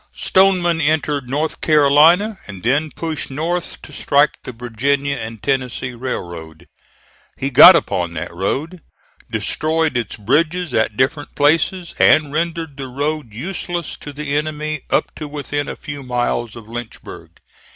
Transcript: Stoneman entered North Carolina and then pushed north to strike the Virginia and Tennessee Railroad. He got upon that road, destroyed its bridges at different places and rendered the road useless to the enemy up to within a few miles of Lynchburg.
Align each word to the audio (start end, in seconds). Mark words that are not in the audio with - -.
Stoneman 0.15 0.81
entered 0.81 1.29
North 1.29 1.61
Carolina 1.61 2.39
and 2.47 2.63
then 2.63 2.89
pushed 2.89 3.29
north 3.29 3.79
to 3.83 3.93
strike 3.93 4.31
the 4.43 4.51
Virginia 4.51 5.15
and 5.15 5.43
Tennessee 5.43 5.93
Railroad. 5.93 6.67
He 7.37 7.51
got 7.51 7.75
upon 7.75 8.15
that 8.15 8.33
road, 8.33 8.81
destroyed 9.29 9.95
its 9.95 10.15
bridges 10.15 10.73
at 10.73 10.97
different 10.97 11.35
places 11.35 11.93
and 11.99 12.33
rendered 12.33 12.77
the 12.77 12.87
road 12.87 13.31
useless 13.31 13.95
to 13.97 14.11
the 14.11 14.35
enemy 14.35 14.81
up 14.89 15.13
to 15.17 15.27
within 15.27 15.67
a 15.67 15.75
few 15.75 16.01
miles 16.01 16.55
of 16.55 16.67
Lynchburg. 16.67 17.39